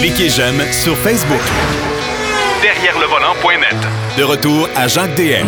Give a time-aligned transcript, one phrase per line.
[0.00, 1.40] Cliquez j'aime sur Facebook.
[2.62, 3.76] Derrière le volant.net.
[4.18, 5.46] De retour à Jacques DM.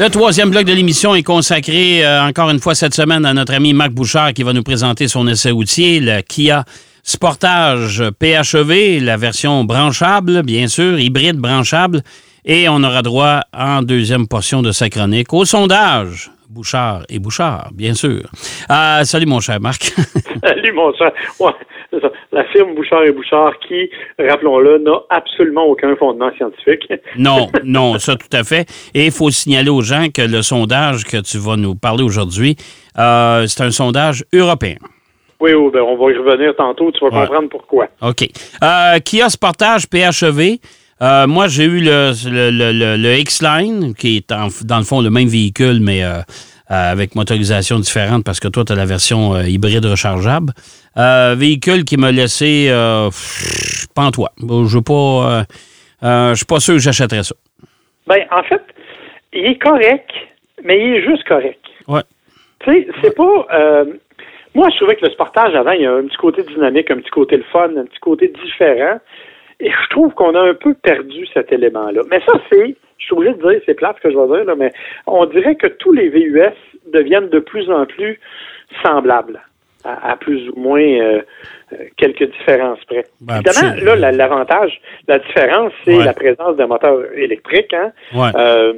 [0.00, 3.54] Le troisième bloc de l'émission est consacré euh, encore une fois cette semaine à notre
[3.54, 6.64] ami Marc Bouchard qui va nous présenter son essai routier, le Kia
[7.02, 12.02] Sportage PHEV, la version branchable, bien sûr, hybride branchable.
[12.44, 16.30] Et on aura droit en deuxième portion de sa chronique au sondage.
[16.58, 18.22] Bouchard et Bouchard, bien sûr.
[18.68, 19.82] Euh, salut mon cher Marc.
[20.44, 21.12] salut mon cher.
[21.38, 21.52] Ouais.
[22.32, 23.88] La firme Bouchard et Bouchard qui,
[24.18, 26.92] rappelons-le, n'a absolument aucun fondement scientifique.
[27.16, 28.68] non, non, ça tout à fait.
[28.92, 32.56] Et il faut signaler aux gens que le sondage que tu vas nous parler aujourd'hui,
[32.98, 34.78] euh, c'est un sondage européen.
[35.40, 37.86] Oui, oui ben on va y revenir tantôt, tu vas comprendre pourquoi.
[38.02, 38.28] OK.
[38.64, 40.58] Euh, Kia Sportage PHEV,
[41.00, 45.28] euh, moi, j'ai eu le, le, le, X-Line, qui est dans le fond le même
[45.28, 49.84] véhicule, mais euh, euh, avec motorisation différente parce que toi, tu as la version hybride
[49.84, 50.52] rechargeable.
[51.36, 52.70] véhicule qui m'a laissé
[53.94, 54.32] pantois.
[54.40, 55.44] Je ne pas.
[56.02, 57.34] je suis pas sûr que j'achèterais ça.
[58.08, 58.62] Ben, en fait,
[59.32, 60.10] il est correct,
[60.64, 61.60] mais il est juste correct.
[61.86, 62.02] Ouais.
[62.60, 63.84] Tu sais, c'est pas.
[64.52, 66.96] moi, je trouvais que le sportage avant, il y a un petit côté dynamique, un
[66.96, 68.98] petit côté le fun, un petit côté différent.
[69.60, 72.02] Et je trouve qu'on a un peu perdu cet élément-là.
[72.10, 74.44] Mais ça, c'est, je suis obligé de dire, c'est plate ce que je vais dire,
[74.44, 74.72] là, mais
[75.06, 76.54] on dirait que tous les VUS
[76.92, 78.20] deviennent de plus en plus
[78.84, 79.40] semblables,
[79.84, 81.22] à, plus ou moins euh,
[81.72, 83.04] euh, quelques différences près.
[83.20, 87.72] Ben, Évidemment, là, l'avantage, la, différence, c'est la présence d'un moteur électrique.
[87.72, 87.92] Hein?
[88.36, 88.74] Euh,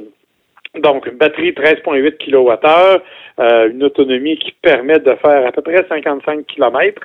[0.79, 7.01] donc, batterie 13,8 kWh, une autonomie qui permet de faire à peu près 55 km.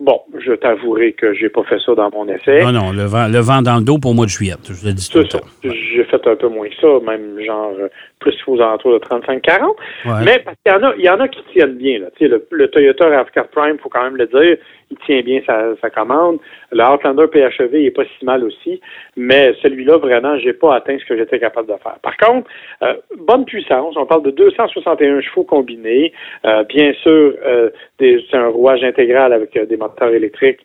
[0.00, 2.62] Bon, je t'avouerai que j'ai pas fait ça dans mon essai.
[2.64, 4.94] Non, non, le vent, le vent dans le dos pour mois de juillet, je l'ai
[4.94, 5.40] dit tout ça.
[5.62, 10.24] J'ai fait un peu moins que ça, même genre euh, plus aux alentours de 35-40.
[10.24, 11.98] Mais parce qu'il y en a, il y en a qui tiennent bien.
[11.98, 12.06] Là.
[12.16, 14.56] Tu sais, le, le Toyota RAV4 Prime, faut quand même le dire,
[14.90, 16.38] il tient bien sa, sa commande.
[16.72, 18.80] Le Outlander PHEV il est pas si mal aussi,
[19.16, 21.98] mais celui-là, vraiment, j'ai pas atteint ce que j'étais capable de faire.
[22.02, 22.48] Par contre,
[22.82, 26.12] euh, bonne puissance, on parle de 261 chevaux combinés.
[26.46, 30.60] Euh, bien sûr, euh, c'est un rouage intégral avec des moteurs électriques,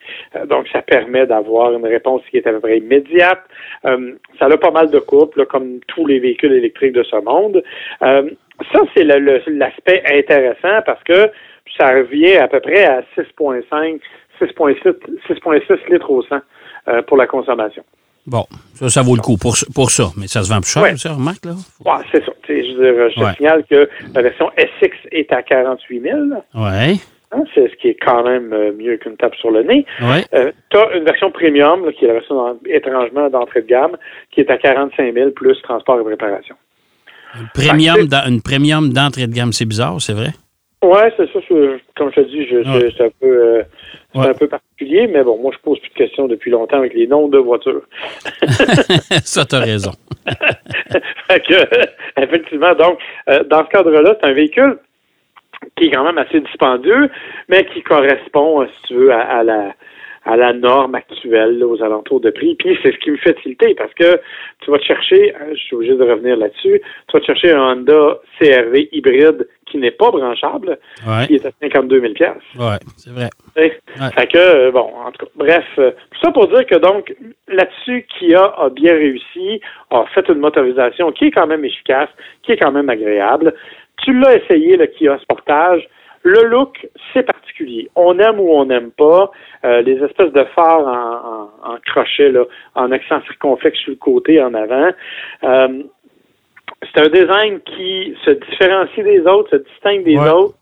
[0.47, 3.41] donc ça permet d'avoir une réponse qui est à peu près immédiate.
[3.83, 7.63] ça a pas mal de couple, comme tous les véhicules électriques de ce monde.
[8.01, 11.29] ça, c'est l'aspect intéressant parce que
[11.77, 13.99] ça revient à peu près à 6,5,
[14.39, 16.35] 6,6 litres au 100
[16.87, 17.83] euh, pour la consommation.
[18.27, 20.97] Bon, ça, ça vaut le coup pour, pour ça, mais ça se vend plus cher,
[20.97, 21.53] ça, remarque, là?
[21.85, 22.31] Oui, c'est ça.
[22.47, 26.17] je, veux je te signale que la version SX est à 48 000.
[26.55, 27.01] Oui.
[27.31, 29.85] Hein, c'est ce qui est quand même euh, mieux qu'une tape sur le nez.
[30.01, 30.23] Ouais.
[30.33, 33.97] Euh, tu as une version premium, qui est la version étrangement d'entrée de gamme,
[34.31, 36.55] qui est à 45 000 plus transport et préparation.
[37.35, 40.29] Une premium, une premium d'entrée de gamme, c'est bizarre, c'est vrai?
[40.83, 41.39] Oui, c'est ça.
[41.95, 43.63] comme je te dis, c'est un peu euh,
[44.13, 47.07] un peu particulier, mais bon, moi, je pose plus de questions depuis longtemps avec les
[47.07, 47.81] noms de voitures.
[49.23, 49.91] ça, tu as raison.
[52.17, 52.99] effectivement, donc,
[53.29, 54.77] euh, dans ce cadre-là, c'est un véhicule
[55.75, 57.09] qui est quand même assez dispendieux,
[57.49, 59.73] mais qui correspond, euh, si tu veux, à la
[60.25, 62.55] à la norme actuelle aux alentours de prix.
[62.55, 64.19] Puis c'est ce qui me fait tilter parce que
[64.61, 67.51] tu vas te chercher, hein, je suis obligé de revenir là-dessus, tu vas te chercher
[67.51, 70.77] un Honda CRV hybride qui n'est pas branchable,
[71.27, 72.13] qui est à 52 000
[72.57, 72.65] Oui,
[72.97, 73.29] c'est vrai.
[73.55, 77.15] Fait que, euh, bon, en tout cas, bref, euh, tout ça pour dire que donc,
[77.47, 79.59] là-dessus, Kia a bien réussi,
[79.89, 82.09] a fait une motorisation qui est quand même efficace,
[82.43, 83.53] qui est quand même agréable.
[84.03, 85.87] Tu l'as essayé, le Kia Sportage.
[86.23, 87.87] Le look, c'est particulier.
[87.95, 89.31] On aime ou on n'aime pas.
[89.63, 94.41] Euh, les espèces de phares en, en, crochet, là, en accent circonflexe sur le côté,
[94.41, 94.89] en avant.
[95.43, 95.83] Euh,
[96.81, 100.55] c'est un design qui se différencie des autres, se distingue des autres.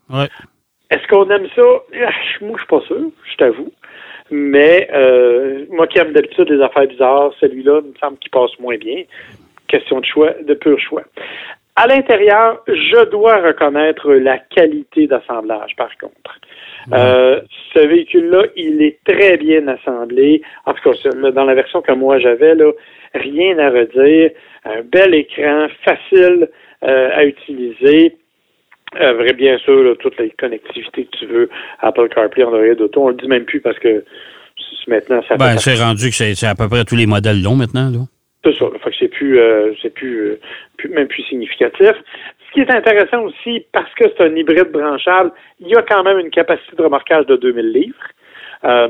[0.90, 1.62] Est-ce qu'on aime ça?
[1.62, 2.10] Ah,
[2.42, 3.72] moi, je suis pas sûr, je t'avoue.
[4.30, 8.76] Mais euh, moi qui aime d'habitude les affaires bizarres, celui-là me semble qu'il passe moins
[8.76, 9.04] bien.
[9.68, 11.02] Question de choix, de pur choix.
[11.76, 16.38] À l'intérieur, je dois reconnaître la qualité d'assemblage, par contre.
[16.92, 17.40] Euh,
[17.72, 20.42] ce véhicule-là, il est très bien assemblé.
[20.66, 22.70] En tout cas, dans la version que moi j'avais, là,
[23.14, 24.30] rien à redire.
[24.64, 26.48] Un bel écran, facile
[26.84, 28.16] euh, à utiliser.
[29.00, 31.50] Euh, vrai, bien sûr, toutes les connectivités que tu veux,
[31.80, 34.04] Apple CarPlay, Android Auto, on le dit même plus parce que
[34.86, 35.36] maintenant ça.
[35.36, 37.98] Ben, c'est rendu que c'est à peu près tous les modèles longs maintenant, là.
[38.44, 38.66] C'est ça.
[38.82, 40.38] Fait que c'est plus, euh, c'est plus,
[40.76, 41.92] plus, même plus significatif.
[42.46, 46.02] Ce qui est intéressant aussi, parce que c'est un hybride branchable, il y a quand
[46.02, 47.94] même une capacité de remorquage de 2000 livres.
[48.64, 48.88] Euh,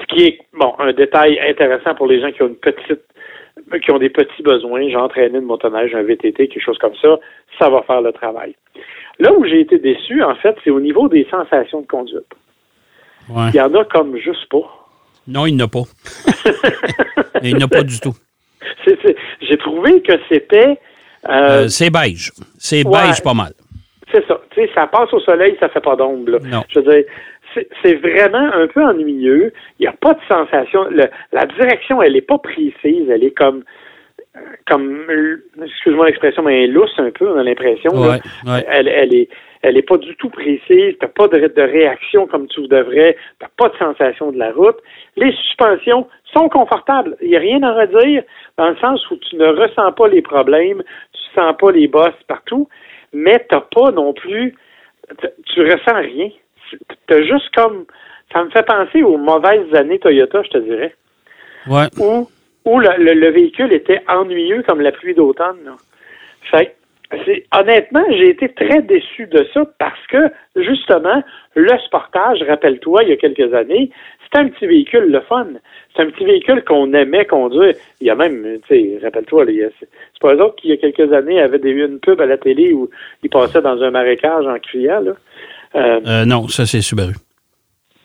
[0.00, 3.02] ce qui est, bon, un détail intéressant pour les gens qui ont une petite
[3.82, 7.18] qui ont des petits besoins, genre traîner de motoneige, un VTT, quelque chose comme ça,
[7.58, 8.54] ça va faire le travail.
[9.18, 12.26] Là où j'ai été déçu, en fait, c'est au niveau des sensations de conduite.
[13.28, 13.48] Ouais.
[13.52, 14.88] Il y en a comme juste pas.
[15.26, 15.82] Non, il n'a pas.
[17.42, 18.14] il n'a pas du tout.
[19.40, 20.78] J'ai trouvé que c'était.
[21.28, 22.32] Euh, euh, c'est beige.
[22.58, 23.52] C'est beige pas mal.
[24.12, 24.40] C'est ça.
[24.50, 26.38] Tu sais, ça passe au soleil, ça fait pas d'ombre.
[26.68, 27.04] Je veux dire,
[27.82, 29.52] c'est vraiment un peu ennuyeux.
[29.78, 30.86] Il n'y a pas de sensation.
[31.32, 33.08] la direction, elle n'est pas précise.
[33.10, 33.64] Elle est comme
[34.66, 35.06] comme
[35.62, 37.92] excuse-moi l'expression, mais lousse un peu, on a l'impression.
[38.68, 39.28] Elle, elle est
[39.62, 43.48] elle est pas du tout précise, t'as pas de, de, réaction comme tu devrais, t'as
[43.56, 44.76] pas de sensation de la route.
[45.16, 47.16] Les suspensions sont confortables.
[47.20, 48.22] Il n'y a rien à redire
[48.58, 52.22] dans le sens où tu ne ressens pas les problèmes, tu sens pas les bosses
[52.28, 52.68] partout,
[53.12, 54.54] mais t'as pas non plus,
[55.46, 56.30] tu ressens rien.
[57.08, 57.86] T'as juste comme,
[58.32, 60.94] ça me fait penser aux mauvaises années Toyota, je te dirais.
[61.66, 62.28] Ouais où
[62.66, 65.72] le, véhicule était ennuyeux comme la pluie d'automne.
[66.50, 66.74] Fait
[67.56, 71.22] honnêtement, j'ai été très déçu de ça parce que, justement,
[71.54, 73.90] le Sportage, rappelle-toi, il y a quelques années,
[74.24, 75.46] c'était un petit véhicule le fun.
[75.94, 77.74] C'est un petit véhicule qu'on aimait conduire.
[78.00, 79.44] Il y a même, tu sais, rappelle-toi,
[79.78, 79.88] c'est
[80.20, 82.38] pas eux autres qui, il y a quelques années, avaient des, une pub à la
[82.38, 82.90] télé où
[83.22, 85.12] ils passaient dans un marécage en criant, là.
[85.74, 87.14] Euh, euh, non, ça, c'est Subaru.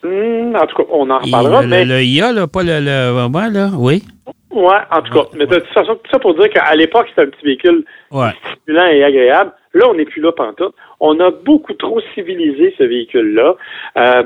[0.03, 1.61] Hmm, en tout cas, on en reparlera.
[1.61, 1.85] Le, mais...
[1.85, 4.03] le IA, là, pas le, le, là, oui.
[4.51, 5.27] Oui, en tout cas.
[5.33, 8.87] Mais de toute façon, tout ça pour dire qu'à l'époque, c'était un petit véhicule stimulant
[8.87, 9.51] et agréable.
[9.73, 10.75] Là, on n'est plus là pantoute.
[10.99, 13.55] On a beaucoup trop civilisé ce véhicule-là.
[13.97, 14.23] Euh,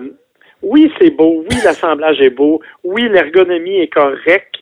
[0.64, 1.44] oui, c'est beau.
[1.50, 2.62] Oui, l'assemblage est beau.
[2.84, 4.56] Oui, l'ergonomie est correcte.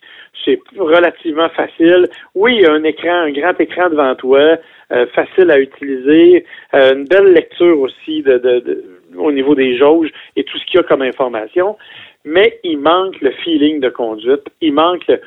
[0.43, 2.09] C'est relativement facile.
[2.35, 4.57] Oui, il y a un écran, un grand écran devant toi,
[4.91, 6.45] euh, facile à utiliser.
[6.73, 8.83] Euh, une belle lecture aussi de, de,
[9.15, 11.77] au niveau des jauges et tout ce qu'il y a comme information
[12.25, 15.19] mais il manque le feeling de conduite, il manque le,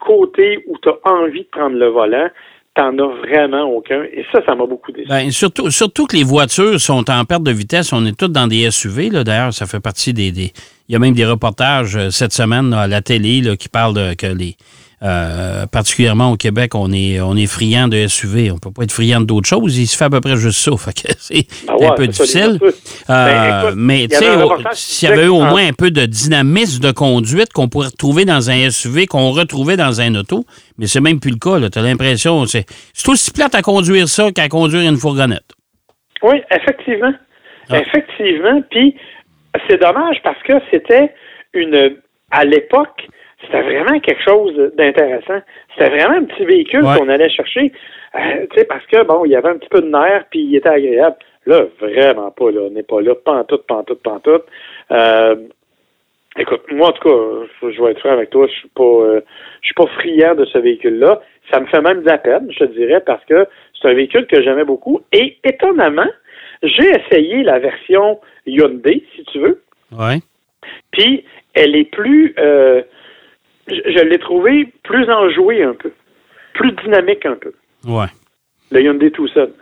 [0.00, 2.28] côté où tu as envie de prendre le volant.
[2.74, 4.04] T'en as vraiment aucun.
[4.04, 5.08] Et ça, ça m'a beaucoup déçu.
[5.08, 7.92] Ben, surtout, que les voitures sont en perte de vitesse.
[7.92, 9.10] On est toutes dans des SUV.
[9.10, 10.52] D'ailleurs, ça fait partie des, des,
[10.88, 14.14] Il y a même des reportages euh, cette semaine à la télé qui parlent de
[14.14, 14.56] que les,
[15.00, 18.50] euh, particulièrement au Québec, on est, on est friand de SUV.
[18.50, 19.78] On peut pas être friand d'autres choses.
[19.78, 20.72] Il se fait à peu près juste ça.
[21.18, 22.58] c'est ah un peu difficile.
[22.62, 24.26] Euh, ben, mais tu sais,
[24.72, 28.24] s'il y avait eu au moins un peu de dynamisme de conduite qu'on pourrait retrouver
[28.24, 30.44] dans un SUV, qu'on retrouvait dans un auto,
[30.78, 31.68] mais c'est même plus le cas.
[31.70, 32.66] Tu as l'impression, c'est
[33.06, 35.54] aussi plate à conduire ça qu'à conduire une fourgonnette.
[36.22, 37.12] Oui, effectivement.
[37.70, 37.78] Ah.
[37.80, 38.62] Effectivement.
[38.70, 38.96] Puis,
[39.68, 41.12] c'est dommage parce que c'était
[41.52, 41.96] une.
[42.30, 43.08] À l'époque,
[43.40, 45.40] c'était vraiment quelque chose d'intéressant.
[45.74, 47.72] C'était vraiment un petit véhicule qu'on allait chercher,
[48.14, 50.40] euh, tu sais, parce que, bon, il y avait un petit peu de nerf, puis
[50.40, 51.16] il était agréable.
[51.46, 52.62] Là, vraiment pas, là.
[52.62, 54.44] On n'est pas là, pantoute, pantoute, pantoute.
[54.90, 55.36] Euh,
[56.36, 59.20] écoute, moi, en tout cas, je vais être franc avec toi, je suis pas, euh,
[59.62, 61.20] je suis pas friand de ce véhicule-là.
[61.50, 63.46] Ça me fait même de la peine, je te dirais, parce que
[63.80, 65.00] c'est un véhicule que j'aimais beaucoup.
[65.12, 66.10] Et étonnamment,
[66.62, 69.62] j'ai essayé la version Hyundai, si tu veux.
[69.92, 70.18] Ouais.
[70.90, 71.24] Puis,
[71.54, 72.82] elle est plus, euh,
[73.98, 75.92] je, l'ai trouvé plus enjoué un peu,
[76.54, 77.52] plus dynamique un peu.
[77.86, 78.06] Ouais.
[78.70, 79.52] Le Hyundai tout seul.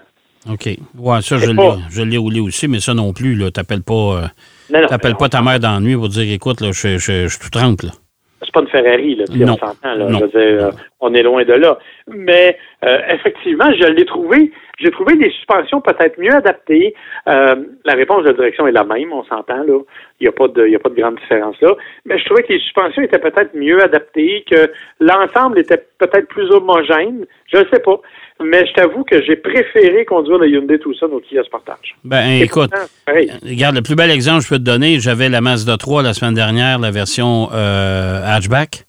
[0.50, 0.69] OK.
[0.99, 3.50] Ouais, ça, je l'ai, je l'ai roulé aussi, mais ça non plus, là.
[3.50, 4.31] T'appelles pas,
[4.73, 7.83] euh, t'appelles pas ta mère d'ennui pour dire, écoute, là, je, je, suis tout trempe,
[7.83, 7.91] là.
[8.43, 9.25] C'est pas une Ferrari, là.
[9.29, 10.06] On s'entend, là.
[10.09, 11.79] Je veux dire, euh, on est loin de là.
[12.09, 16.94] Mais, euh, effectivement, je l'ai trouvé, j'ai trouvé des suspensions peut-être mieux adaptées.
[17.28, 19.78] Euh, la réponse de la direction est la même, on s'entend là.
[20.20, 21.75] Il n'y a pas de, il y a pas de grande différence là.
[22.05, 26.50] Mais je trouvais que les suspensions étaient peut-être mieux adaptées, que l'ensemble était peut-être plus
[26.50, 27.26] homogène.
[27.52, 28.00] Je ne sais pas.
[28.45, 31.97] Mais je t'avoue que j'ai préféré conduire le Hyundai Tucson au Kia Sportage.
[32.04, 32.71] Ben, écoute,
[33.06, 36.12] regarde, le plus bel exemple que je peux te donner, j'avais la Mazda 3 la
[36.12, 38.85] semaine dernière, la version euh, hatchback,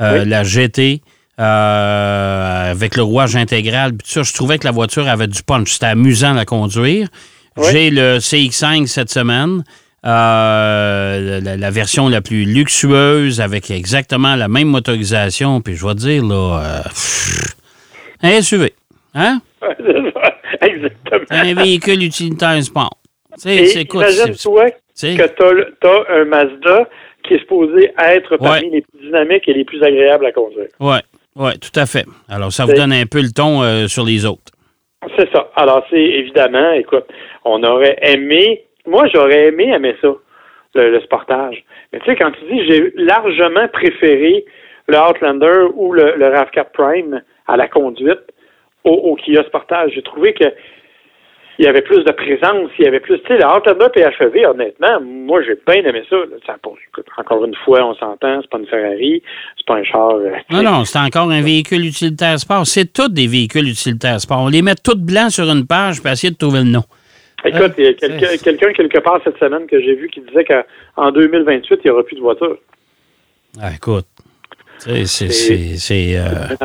[0.00, 1.02] euh, la GT.
[1.38, 3.92] Euh, avec le rouage intégral.
[3.92, 5.74] Puis ça, je trouvais que la voiture avait du punch.
[5.74, 7.08] C'était amusant à conduire.
[7.70, 9.62] J'ai le CX5 cette semaine.
[10.06, 15.60] Euh, la, version la plus luxueuse avec exactement la même motorisation.
[15.60, 16.80] Puis je vais te dire, là, euh,
[18.22, 18.72] un SUV.
[19.14, 19.40] Hein?
[20.62, 21.26] Exactement.
[21.30, 22.96] Un véhicule utilitaire sport.
[23.44, 26.88] Imagine-toi que tu as, un Mazda
[27.24, 30.68] qui est supposé être parmi les plus dynamiques et les plus agréables à conduire.
[30.80, 30.96] Oui,
[31.36, 32.04] oui, tout à fait.
[32.28, 34.52] Alors, ça vous donne un peu le ton euh, sur les autres.
[35.16, 35.50] C'est ça.
[35.56, 37.04] Alors, c'est évidemment, écoute,
[37.44, 40.08] on aurait aimé, moi, j'aurais aimé aimer ça,
[40.74, 41.64] le, sportage.
[41.92, 44.44] Mais tu sais, quand tu dis, j'ai largement préféré
[44.88, 48.20] le Outlander ou le, le RAV4 Prime à la conduite
[48.84, 49.92] au, au Kia Sportage.
[49.94, 50.44] J'ai trouvé que
[51.58, 54.46] il y avait plus de présence, il y avait plus, tu sais, la Outlander PHEV,
[54.50, 56.16] honnêtement, moi, j'ai bien aimé ça.
[57.18, 59.22] encore une fois, on s'entend, c'est pas une Ferrari,
[59.56, 60.10] c'est pas un char.
[60.16, 62.66] Euh, non, non, c'est encore un véhicule utilitaire sport.
[62.66, 64.40] C'est tous des véhicules utilitaires sport.
[64.40, 66.84] On les met tous blancs sur une page pour essayer de trouver le nom.
[67.44, 67.92] Écoute, il y a
[68.38, 72.02] quelqu'un quelque part cette semaine que j'ai vu qui disait qu'en 2028, il n'y aura
[72.02, 72.58] plus de voitures.
[73.60, 74.06] Ah, écoute,
[74.78, 75.04] c'est-
[76.16, 76.56] euh,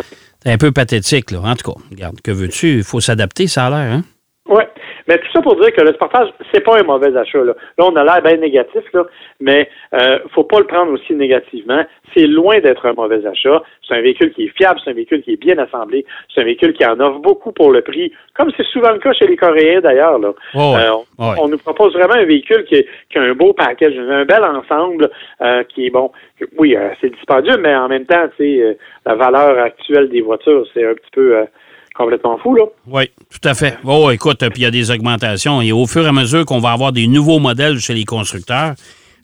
[0.44, 1.40] c'est un peu pathétique, là.
[1.44, 2.78] En tout cas, regarde, que veux-tu?
[2.78, 4.02] Il faut s'adapter, ça a l'air, hein?
[4.48, 4.64] Oui.
[5.08, 7.40] Mais tout ça pour dire que le sportage, c'est pas un mauvais achat.
[7.44, 9.06] Là, là on a l'air bien négatif, là,
[9.40, 11.84] mais euh, faut pas le prendre aussi négativement.
[12.16, 13.62] C'est loin d'être un mauvais achat.
[13.88, 16.46] C'est un véhicule qui est fiable, c'est un véhicule qui est bien assemblé, c'est un
[16.46, 19.36] véhicule qui en offre beaucoup pour le prix, comme c'est souvent le cas chez les
[19.36, 20.18] Coréens d'ailleurs.
[20.20, 20.34] Là.
[20.56, 20.74] Oh.
[20.78, 21.36] Euh, on, Ouais.
[21.40, 24.44] on nous propose vraiment un véhicule qui, est- qui a un beau package, un bel
[24.44, 25.10] ensemble,
[25.42, 26.12] euh, qui est bon.
[26.58, 28.74] Oui, euh, c'est dispendieux, mais en même temps, tu sais, euh,
[29.06, 31.46] la valeur actuelle des voitures, c'est un petit peu euh,
[31.96, 32.64] complètement fou, là.
[32.88, 33.78] Oui, tout à fait.
[33.84, 35.62] Oh, écoute, puis il y a des augmentations.
[35.62, 38.74] Et au fur et à mesure qu'on va avoir des nouveaux modèles chez les constructeurs,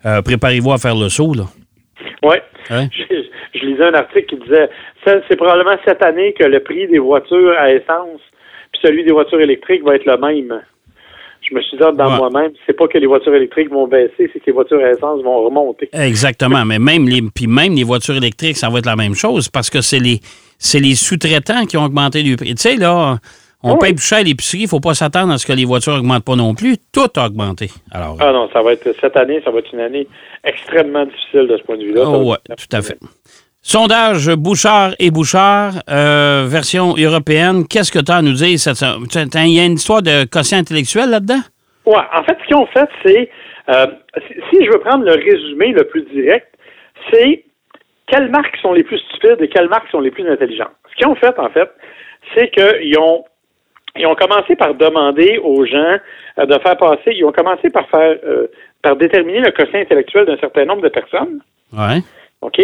[0.06, 1.46] euh, préparez-vous à faire le saut, là.
[2.24, 2.36] Oui.
[2.70, 2.88] Hein?
[2.92, 3.16] Je,
[3.60, 4.70] je lisais un article qui disait
[5.06, 8.20] c'est probablement cette année que le prix des voitures à essence
[8.74, 10.62] puis celui des voitures électriques va être le même.
[11.50, 12.18] Je me suis dit dans Ouais.
[12.18, 15.24] moi-même, c'est pas que les voitures électriques vont baisser, c'est que les voitures à essence
[15.24, 15.90] vont remonter.
[15.94, 16.66] Exactement.
[16.66, 19.70] Mais même les, puis même les voitures électriques, ça va être la même chose parce
[19.70, 20.20] que c'est les,
[20.58, 22.56] c'est les sous-traitants qui ont augmenté le prix.
[22.56, 23.18] Tu sais, là,
[23.64, 23.96] on Ah paye oui.
[23.96, 26.36] plus cher à l'épicerie, il faut pas s'attendre à ce que les voitures augmentent pas
[26.36, 26.78] non plus.
[26.94, 27.70] Tout a augmenté.
[27.92, 30.08] Alors, Ah non, ça va être cette année, ça va être une année
[30.44, 32.04] extrêmement difficile de ce point de vue-là.
[32.06, 32.98] Oh, ouais, être- tout à fait.
[33.62, 37.68] Sondage Bouchard et Bouchard, euh, version européenne.
[37.68, 38.48] Qu'est-ce que tu as à nous dire?
[38.48, 41.42] Il y a une histoire de quotient intellectuel là-dedans?
[41.86, 43.30] Ouais, en fait, ce qu'ils ont fait, c'est,
[43.70, 43.88] euh,
[44.52, 46.48] si je veux prendre le résumé le plus direct,
[47.12, 47.44] c'est
[48.08, 50.72] quelles marques sont les plus stupides et quelles marques sont les plus intelligentes?
[50.92, 51.70] Ce qu'ils ont fait, en fait,
[52.36, 53.26] c'est qu'ils ont,
[53.96, 55.98] ils ont commencé par demander aux gens
[56.40, 58.48] euh, de faire passer, ils ont commencé par faire, euh,
[58.82, 61.42] par déterminer le quotient intellectuel d'un certain nombre de personnes.
[61.74, 62.02] Ouais.
[62.42, 62.62] OK?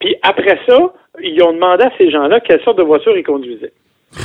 [0.00, 0.78] Puis après ça,
[1.22, 3.72] ils ont demandé à ces gens-là quelle sorte de voiture ils conduisaient.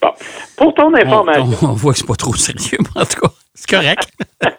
[0.00, 0.10] Bon.
[0.56, 1.44] Pour ton On, information.
[1.62, 4.08] on- on voit que c'est pas trop sérieux, mais en tout cas, c'est correct.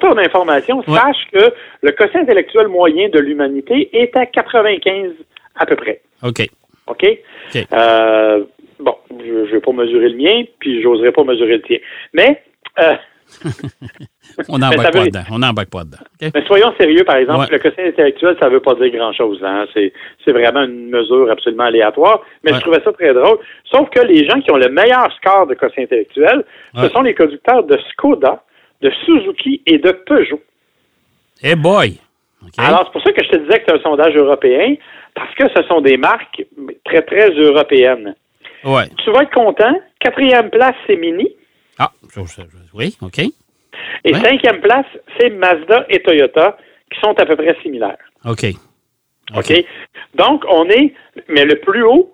[0.00, 0.96] Pour ton information, Ouais.
[0.96, 5.12] sache que le quotient intellectuel moyen de l'humanité est à 95
[5.56, 6.00] à peu près.
[6.22, 6.48] OK.
[6.86, 7.18] OK?
[7.72, 8.44] Euh,
[8.80, 11.78] bon, je ne vais pas mesurer le mien, puis j'oserais pas mesurer le tien.
[12.14, 12.42] Mais,
[12.80, 12.94] euh,
[14.48, 15.22] On n'embarque pas veut- dedans.
[15.30, 15.98] On n'embarque pas dedans.
[16.34, 17.46] Mais soyons sérieux, par exemple, Ouais.
[17.50, 19.40] le quotient intellectuel, ça ne veut pas dire grand-chose.
[19.44, 19.66] Hein?
[19.74, 19.92] C'est,
[20.24, 22.22] c'est vraiment une mesure absolument aléatoire.
[22.42, 22.56] Mais Ouais.
[22.58, 23.38] je trouvais ça très drôle.
[23.70, 26.44] Sauf que les gens qui ont le meilleur score de quotient intellectuel,
[26.74, 26.82] Ouais.
[26.84, 28.42] ce sont les conducteurs de Skoda,
[28.82, 30.40] de Suzuki et de Peugeot.
[31.42, 31.98] Hey boy!
[32.58, 34.74] Alors, c'est pour ça que je te disais que c'est un sondage européen,
[35.14, 36.44] parce que ce sont des marques
[36.84, 38.14] très, très européennes.
[38.64, 38.88] ouais.
[39.04, 39.74] Tu vas être content.
[40.00, 41.28] Quatrième place, c'est Mini.
[41.78, 41.90] Ah,
[42.74, 43.18] oui, OK.
[43.20, 43.32] Et
[44.12, 44.20] Ouais.
[44.20, 44.86] cinquième place,
[45.18, 46.56] c'est Mazda et Toyota,
[46.92, 47.96] qui sont à peu près similaires.
[48.24, 48.44] OK.
[49.36, 49.64] OK?
[50.14, 50.92] Donc, on est,
[51.28, 52.12] mais le plus haut,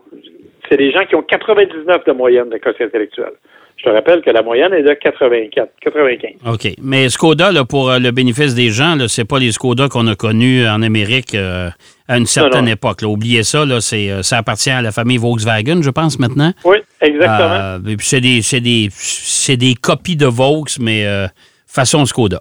[0.69, 3.33] c'est des gens qui ont 99 de moyenne de quotient intellectuel.
[3.77, 6.33] Je te rappelle que la moyenne est de 84, 95.
[6.53, 6.73] OK.
[6.83, 10.09] Mais Skoda, là, pour euh, le bénéfice des gens, là, c'est pas les Skoda qu'on
[10.09, 11.69] a connus en Amérique euh,
[12.09, 12.73] à une certaine non.
[12.73, 13.03] époque.
[13.03, 13.09] là.
[13.09, 16.53] Oubliez ça, là, c'est, euh, ça appartient à la famille Volkswagen, je pense, maintenant.
[16.65, 17.55] Oui, exactement.
[17.55, 21.27] Euh, et puis c'est des, c'est des, c'est des copies de Vaux, mais euh,
[21.67, 22.41] façon Skoda.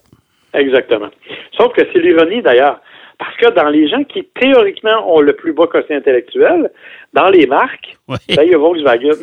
[0.53, 1.10] Exactement.
[1.55, 2.79] Sauf que c'est l'ironie d'ailleurs.
[3.19, 6.72] Parce que dans les gens qui théoriquement ont le plus bas quotient intellectuel,
[7.17, 8.17] dans les marques, Ouais.
[8.36, 9.17] ben, il y a Volkswagen.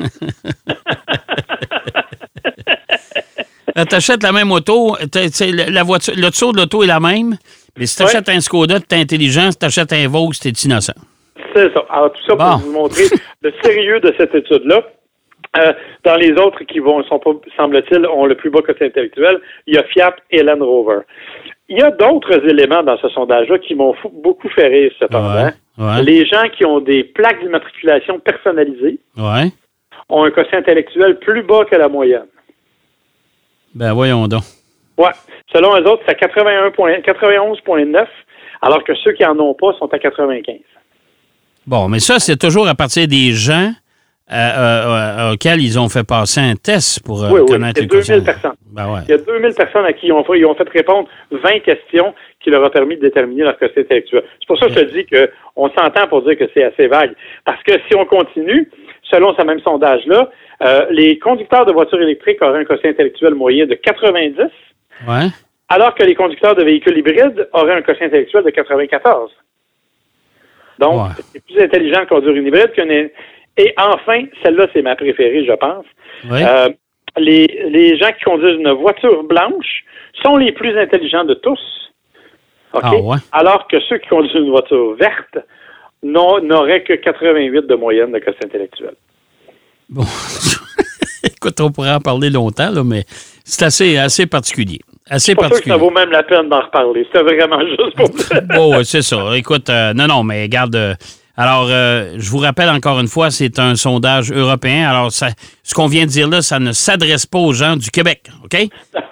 [3.89, 7.37] T'achètes la même auto, t'sais, la voiture, le tour de l'auto est la même,
[7.77, 10.93] mais si t'achètes un Skoda, t'es intelligent, si t'achètes un Vaux, t'es innocent.
[11.55, 11.85] C'est ça.
[11.91, 12.51] Alors, tout ça Bon.
[12.51, 13.05] pour vous montrer
[13.43, 14.83] le sérieux de cette étude-là.
[15.57, 15.73] Euh,
[16.05, 19.75] dans les autres qui vont, sont pas, semble-t-il, ont le plus bas quotient intellectuel, il
[19.75, 21.01] y a Fiat et Land Rover.
[21.69, 25.45] Il y a d'autres éléments dans ce sondage-là qui m'ont beaucoup fait rire, cependant.
[25.45, 26.03] Ouais, ouais.
[26.03, 29.53] Les gens qui ont des plaques d'immatriculation personnalisées Ouais.
[30.09, 32.27] ont un quotient intellectuel plus bas que la moyenne.
[33.75, 34.43] Ben voyons donc.
[34.99, 35.11] Ouais.
[35.53, 38.07] Selon eux autres, c'est à 81 point- 91,9,
[38.63, 40.61] alors que ceux qui en ont pas sont à 95.
[41.67, 43.73] Bon, mais ça, c'est toujours à partir des gens
[44.33, 47.83] euh, euh, euh, auxquels ils ont fait passer un test pour Oui, oui, connaître c'est
[47.83, 48.25] le 2000 quotient.
[48.25, 48.57] personnes.
[48.71, 49.01] Ben ouais.
[49.07, 51.59] Il y a 2000 personnes à qui ils ont, fait, ils ont fait répondre 20
[51.61, 54.23] questions qui leur a permis de déterminer leur quotient intellectuel.
[54.39, 57.15] C'est pour ça que je te dis qu'on s'entend pour dire que c'est assez vague.
[57.45, 58.71] Parce que si on continue,
[59.03, 60.31] selon ce même sondage-là,
[60.63, 64.37] euh, les conducteurs de voitures électriques auraient un quotient intellectuel moyen de 90,
[65.09, 65.27] Ouais.
[65.71, 69.31] alors que les conducteurs de véhicules hybrides auraient un quotient intellectuel de 94.
[70.79, 71.09] Donc, Ouais.
[71.33, 73.11] c'est plus intelligent de conduire une hybride qu'une...
[73.57, 75.87] Et enfin, celle-là, c'est ma préférée, je pense.
[76.29, 76.41] Oui.
[76.45, 76.69] Euh,
[77.17, 79.85] les, les gens qui conduisent une voiture blanche
[80.25, 81.84] sont les plus intelligents de tous.
[82.83, 83.17] Ah ouais?
[83.33, 85.39] Alors que ceux qui conduisent une voiture verte
[86.03, 88.95] n'auraient que 88 de moyenne de quotient intellectuel.
[89.89, 90.03] Bon.
[91.25, 93.05] Écoute, on pourrait en parler longtemps, là, mais
[93.45, 94.81] c'est assez, assez particulier.
[95.09, 95.73] assez sûr que particulier.
[95.75, 97.07] ça vaut même la peine d'en reparler.
[97.07, 98.09] C'était vraiment juste pour.
[98.59, 99.35] Oh, ouais, c'est ça.
[99.37, 100.75] Écoute, euh, non, non, mais garde.
[100.77, 100.95] euh,
[101.37, 104.89] alors, euh, je vous rappelle encore une fois, c'est un sondage européen.
[104.89, 105.29] Alors, ça,
[105.63, 108.55] ce qu'on vient de dire là, ça ne s'adresse pas aux gens du Québec, OK?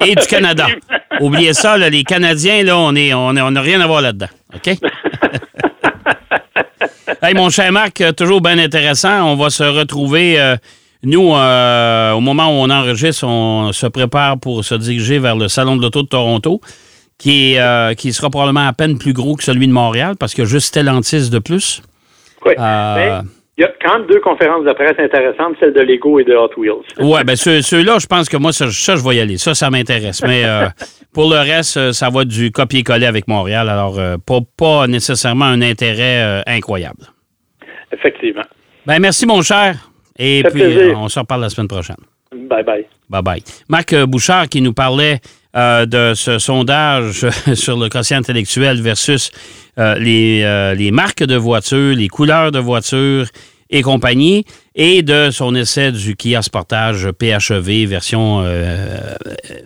[0.07, 0.67] Et du Canada.
[1.21, 4.01] Oubliez ça, là, les Canadiens, là, on est, on est- on n'a rien à voir
[4.03, 4.69] là-dedans, OK?
[7.23, 9.25] hey, mon cher Marc, euh, toujours bien intéressant.
[9.31, 10.41] On va se retrouver.
[10.41, 10.57] euh,
[11.05, 15.49] nous, euh, au moment où on enregistre, on se prépare pour se diriger vers le
[15.49, 16.61] Salon de l'Auto de Toronto,
[17.19, 20.45] qui, est, qui sera probablement à peine plus gros que celui de Montréal, parce qu'il
[20.45, 21.83] y a juste Stellantis de plus.
[22.47, 22.53] Oui.
[22.59, 23.23] Euh,
[23.59, 26.35] il y a quand même deux conférences de presse intéressantes, celle de Lego et de
[26.35, 27.25] Hot Wheels.
[27.25, 29.37] Ben ceux- ceux-là, je pense que moi, ça, ça, je vais y aller.
[29.37, 30.23] Ça, ça m'intéresse.
[30.23, 30.69] Mais euh,
[31.13, 33.69] pour le reste, euh, ça va du copier-coller avec Montréal.
[33.69, 37.05] Alors, euh, pas, pas nécessairement un intérêt euh, incroyable.
[37.93, 38.45] Effectivement.
[38.87, 39.77] Ben merci, mon cher.
[40.19, 40.99] Et puis, plaisir.
[40.99, 41.97] on se reparle la semaine prochaine.
[42.35, 42.87] Bye bye.
[43.09, 43.43] Bye bye.
[43.69, 45.21] Marc Bouchard qui nous parlait
[45.55, 49.31] euh, de ce sondage sur le quotient intellectuel versus
[49.79, 53.27] euh, les, euh, les marques de voitures, les couleurs de voitures
[53.69, 58.45] et compagnie, et de son essai du Kia Sportage PHEV version,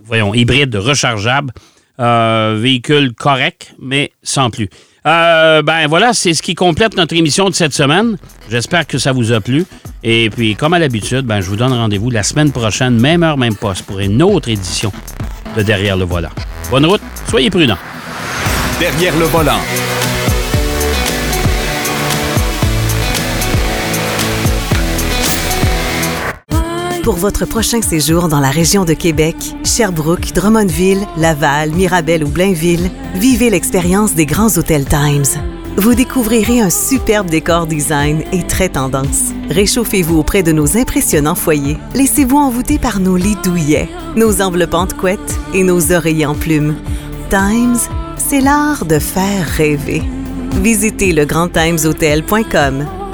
[0.05, 1.53] voyons, hybride rechargeable.
[1.99, 4.69] Véhicule correct, mais sans plus.
[5.05, 8.17] Ben voilà, c'est ce qui complète notre émission de cette semaine.
[8.49, 9.65] J'espère que ça vous a plu.
[10.05, 13.37] Et puis, comme à l'habitude, ben, je vous donne rendez-vous la semaine prochaine, même heure,
[13.37, 14.93] même poste, pour une autre édition
[15.57, 16.31] de Derrière le volant.
[16.71, 17.79] Bonne route, soyez prudents.
[18.79, 19.59] Derrière le volant.
[27.03, 32.91] Pour votre prochain séjour dans la région de Québec, Sherbrooke, Drummondville, Laval, Mirabel ou Blainville,
[33.15, 35.56] vivez l'expérience des grands hôtels Times.
[35.79, 39.33] Vous découvrirez un superbe décor design et très tendance.
[39.51, 41.77] Réchauffez-vous auprès de nos impressionnants foyers.
[41.95, 46.77] Laissez-vous envoûter par nos lits douillets, nos enveloppantes couettes et nos oreillers en plumes.
[47.29, 47.77] Times,
[48.17, 50.03] c'est l'art de faire rêver.
[50.63, 53.06] Visitez legrandtimeshotel.com.